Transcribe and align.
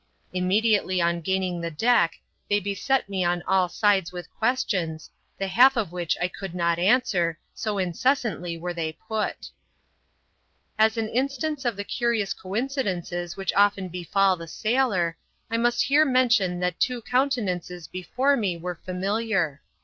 Immediately 0.33 0.99
on 0.99 1.21
gaining 1.21 1.61
the 1.61 1.69
deck, 1.69 2.15
they 2.49 2.59
beset 2.59 3.07
me 3.07 3.23
on 3.23 3.43
all 3.43 3.69
sides 3.69 4.11
with 4.11 4.33
questions, 4.33 5.11
the 5.37 5.45
half 5.47 5.77
of 5.77 5.91
which 5.91 6.17
I 6.19 6.27
could 6.27 6.55
not 6.55 6.79
answer, 6.79 7.37
so 7.53 7.77
incessantly 7.77 8.57
were 8.57 8.73
they 8.73 8.93
put. 8.93 9.51
As 10.79 10.97
an 10.97 11.07
instance 11.07 11.65
of 11.65 11.77
the 11.77 11.83
curious 11.83 12.33
coincidences 12.33 13.37
which 13.37 13.53
often 13.53 13.89
befall 13.89 14.35
the 14.35 14.47
sailor, 14.47 15.17
I 15.51 15.57
must 15.57 15.83
here 15.83 16.03
mention, 16.03 16.59
that 16.61 16.79
two 16.79 17.03
countenances 17.03 17.87
before 17.87 18.35
me 18.35 18.57
were 18.57 18.79
familiar. 18.83 19.61